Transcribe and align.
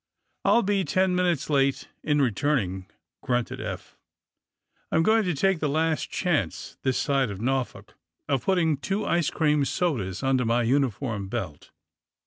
^^I'll 0.47 0.65
be 0.65 0.83
ten 0.83 1.13
minutes 1.13 1.47
late 1.47 1.87
in 2.03 2.19
returning," 2.23 2.87
grunted 3.21 3.61
Eph. 3.61 3.95
^^I'm 4.91 5.03
going 5.03 5.21
to 5.25 5.35
take 5.35 5.59
the 5.59 5.69
last 5.69 6.09
chance, 6.09 6.75
this 6.81 6.97
side 6.97 7.29
of 7.29 7.39
Norfolk, 7.39 7.93
of 8.27 8.45
putting 8.45 8.77
two 8.77 9.05
ice 9.05 9.29
cream 9.29 9.63
sodas 9.63 10.23
under 10.23 10.43
my 10.43 10.63
uniform 10.63 11.27
belt. 11.29 11.69